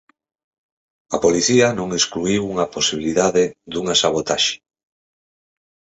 A 1.15 1.17
policía 1.25 1.67
non 1.79 1.89
excluíu 1.99 2.45
a 2.63 2.65
posibilidade 2.75 3.43
dunha 3.73 3.95
sabotaxe. 4.01 4.55